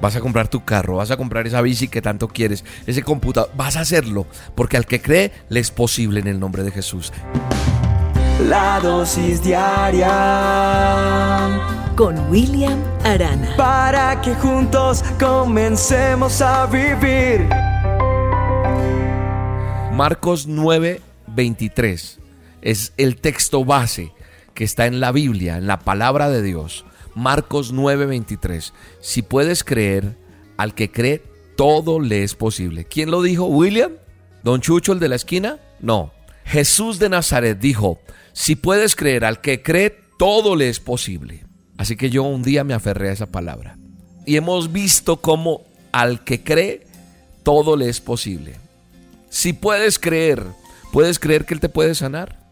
[0.00, 3.50] Vas a comprar tu carro, vas a comprar esa bici que tanto quieres, ese computador,
[3.54, 7.12] vas a hacerlo, porque al que cree le es posible en el nombre de Jesús.
[8.48, 10.08] La dosis diaria
[11.94, 13.54] con William Arana.
[13.56, 17.46] Para que juntos comencemos a vivir.
[19.92, 22.18] Marcos 9, 23
[22.62, 24.12] es el texto base
[24.54, 26.86] que está en la Biblia, en la palabra de Dios.
[27.20, 28.72] Marcos 9:23.
[29.00, 30.16] Si puedes creer,
[30.56, 31.22] al que cree,
[31.54, 32.86] todo le es posible.
[32.86, 33.44] ¿Quién lo dijo?
[33.44, 33.92] ¿William?
[34.42, 35.58] ¿Don Chucho, el de la esquina?
[35.80, 36.12] No.
[36.46, 38.00] Jesús de Nazaret dijo,
[38.32, 41.44] si puedes creer, al que cree, todo le es posible.
[41.76, 43.76] Así que yo un día me aferré a esa palabra.
[44.24, 46.86] Y hemos visto cómo al que cree,
[47.42, 48.54] todo le es posible.
[49.28, 50.42] Si puedes creer,
[50.90, 52.48] ¿puedes creer que Él te puede sanar?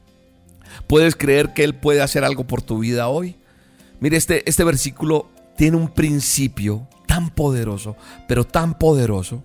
[0.87, 3.38] ¿Puedes creer que Él puede hacer algo por tu vida hoy?
[4.01, 7.97] Mire, este, este versículo tiene un principio tan poderoso,
[8.29, 9.43] pero tan poderoso.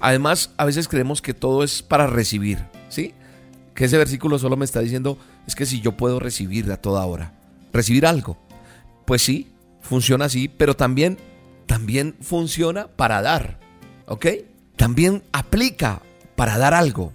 [0.00, 2.58] Además, a veces creemos que todo es para recibir,
[2.88, 3.14] ¿sí?
[3.74, 7.04] Que ese versículo solo me está diciendo, es que si yo puedo recibir a toda
[7.06, 7.32] hora,
[7.72, 8.36] recibir algo.
[9.04, 11.18] Pues sí, funciona así, pero también,
[11.66, 13.58] también funciona para dar,
[14.06, 14.26] ¿ok?
[14.76, 16.02] También aplica
[16.36, 17.12] para dar algo.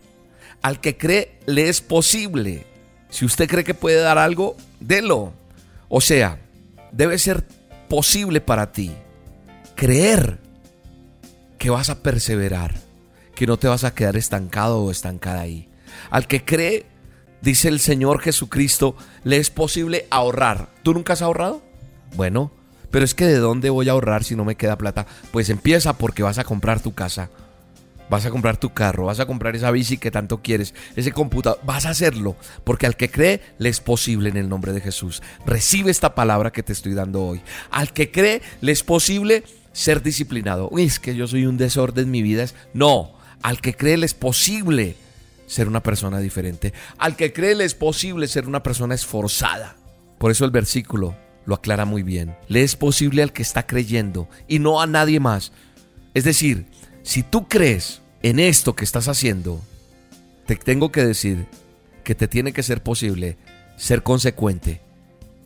[0.61, 2.65] Al que cree, le es posible.
[3.09, 5.33] Si usted cree que puede dar algo, délo.
[5.87, 6.39] O sea,
[6.91, 7.45] debe ser
[7.87, 8.91] posible para ti
[9.75, 10.39] creer
[11.57, 12.75] que vas a perseverar,
[13.35, 15.69] que no te vas a quedar estancado o estancada ahí.
[16.09, 16.85] Al que cree,
[17.41, 20.69] dice el Señor Jesucristo, le es posible ahorrar.
[20.83, 21.61] ¿Tú nunca has ahorrado?
[22.15, 22.51] Bueno,
[22.91, 25.05] pero es que ¿de dónde voy a ahorrar si no me queda plata?
[25.31, 27.29] Pues empieza porque vas a comprar tu casa
[28.09, 31.59] vas a comprar tu carro, vas a comprar esa bici que tanto quieres, ese computador,
[31.63, 35.21] vas a hacerlo, porque al que cree le es posible en el nombre de Jesús.
[35.45, 37.41] Recibe esta palabra que te estoy dando hoy.
[37.71, 40.69] Al que cree le es posible ser disciplinado.
[40.71, 42.45] Uy, es que yo soy un desorden en mi vida.
[42.73, 44.95] No, al que cree le es posible
[45.45, 46.73] ser una persona diferente.
[46.97, 49.75] Al que cree le es posible ser una persona esforzada.
[50.17, 51.15] Por eso el versículo
[51.45, 52.35] lo aclara muy bien.
[52.47, 55.51] Le es posible al que está creyendo y no a nadie más.
[56.13, 56.65] Es decir,
[57.07, 59.61] si tú crees en esto que estás haciendo,
[60.45, 61.45] te tengo que decir
[62.03, 63.37] que te tiene que ser posible
[63.77, 64.81] ser consecuente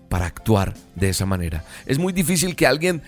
[0.10, 1.64] para actuar de esa manera.
[1.86, 3.04] Es muy difícil que alguien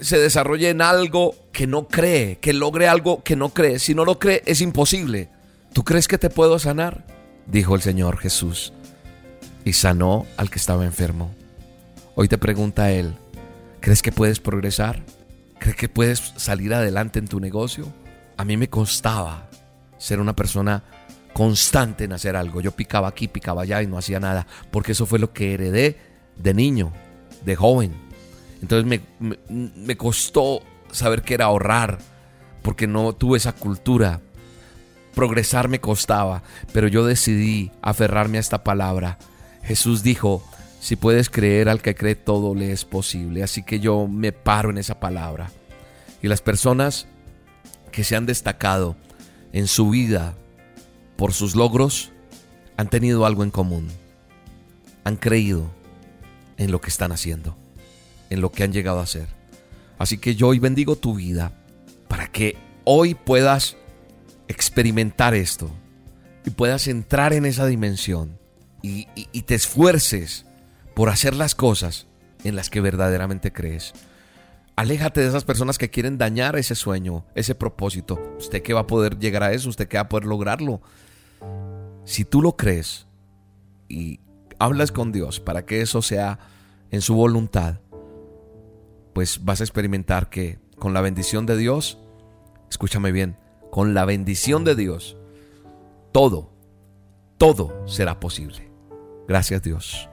[0.00, 3.78] se desarrolle en algo que no cree, que logre algo que no cree.
[3.78, 5.28] Si no lo cree, es imposible.
[5.74, 7.04] ¿Tú crees que te puedo sanar?
[7.46, 8.72] Dijo el Señor Jesús.
[9.66, 11.34] Y sanó al que estaba enfermo.
[12.14, 13.16] Hoy te pregunta Él,
[13.80, 15.02] ¿crees que puedes progresar?
[15.62, 17.86] ¿Crees que puedes salir adelante en tu negocio?
[18.36, 19.48] A mí me costaba
[19.96, 20.82] ser una persona
[21.32, 22.60] constante en hacer algo.
[22.60, 26.00] Yo picaba aquí, picaba allá y no hacía nada, porque eso fue lo que heredé
[26.36, 26.92] de niño,
[27.44, 27.94] de joven.
[28.60, 28.84] Entonces
[29.20, 31.98] me, me, costó saber qué era ahorrar,
[32.62, 34.20] porque no tuve esa cultura.
[35.14, 36.42] Progresar me costaba,
[36.72, 39.16] pero yo decidí aferrarme a esta palabra.
[39.62, 40.42] Jesús dijo,
[40.82, 43.44] si puedes creer al que cree, todo le es posible.
[43.44, 45.52] Así que yo me paro en esa palabra.
[46.20, 47.06] Y las personas
[47.92, 48.96] que se han destacado
[49.52, 50.34] en su vida
[51.14, 52.10] por sus logros
[52.76, 53.92] han tenido algo en común.
[55.04, 55.70] Han creído
[56.56, 57.56] en lo que están haciendo,
[58.28, 59.28] en lo que han llegado a hacer.
[59.98, 61.52] Así que yo hoy bendigo tu vida
[62.08, 63.76] para que hoy puedas
[64.48, 65.70] experimentar esto
[66.44, 68.36] y puedas entrar en esa dimensión
[68.82, 70.44] y, y te esfuerces
[70.94, 72.06] por hacer las cosas
[72.44, 73.92] en las que verdaderamente crees.
[74.76, 78.20] Aléjate de esas personas que quieren dañar ese sueño, ese propósito.
[78.38, 79.68] ¿Usted qué va a poder llegar a eso?
[79.68, 80.80] ¿Usted qué va a poder lograrlo?
[82.04, 83.06] Si tú lo crees
[83.88, 84.20] y
[84.58, 86.38] hablas con Dios para que eso sea
[86.90, 87.80] en su voluntad,
[89.12, 91.98] pues vas a experimentar que con la bendición de Dios,
[92.70, 93.36] escúchame bien,
[93.70, 95.16] con la bendición de Dios,
[96.12, 96.50] todo,
[97.38, 98.70] todo será posible.
[99.28, 100.08] Gracias Dios.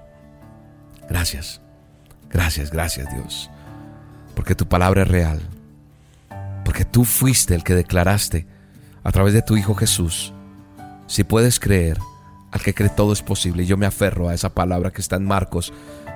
[1.09, 1.61] Gracias.
[2.29, 3.49] Gracias, gracias Dios.
[4.35, 5.41] Porque tu palabra es real.
[6.63, 8.45] Porque tú fuiste el que declaraste
[9.03, 10.33] a través de tu Hijo Jesús.
[11.07, 11.97] Si puedes creer,
[12.51, 13.63] al que cree todo es posible.
[13.63, 15.73] Y yo me aferro a esa palabra que está en Marcos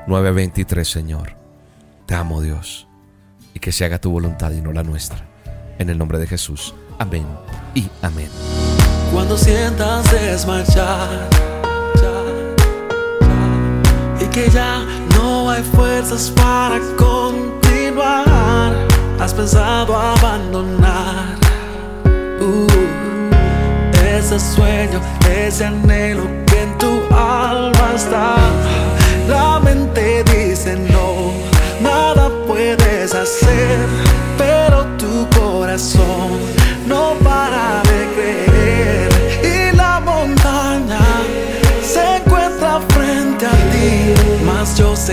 [0.08, 1.36] 9:23, Señor.
[2.06, 2.88] Te amo Dios.
[3.54, 5.26] Y que se haga tu voluntad y no la nuestra.
[5.80, 6.76] En el nombre de Jesús.
[7.00, 7.26] Amén
[7.74, 8.30] y amén.
[9.12, 11.53] Cuando sientas desmayar
[14.34, 14.84] que ya
[15.16, 18.74] no hay fuerzas para continuar.
[19.20, 21.38] Has pensado abandonar
[22.42, 22.68] uh,
[24.18, 25.00] ese sueño,
[25.30, 27.43] ese anhelo que en tu alma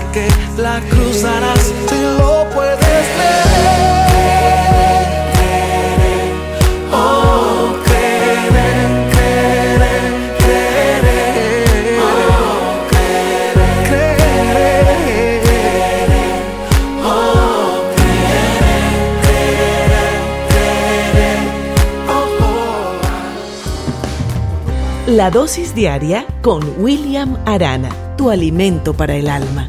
[0.01, 0.29] sé que
[0.63, 3.41] la cruzarás si lo puedes creer.
[6.93, 8.49] Oh, creer,
[9.13, 11.11] creer, creer.
[12.03, 13.43] Oh, creer,
[13.89, 14.17] creer.
[17.05, 19.33] Oh, creer,
[21.13, 21.41] creer.
[22.09, 23.01] Oh, oh.
[25.11, 29.69] La dosis diaria con William Arana, tu alimento para el alma.